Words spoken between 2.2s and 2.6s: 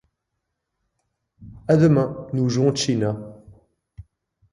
nous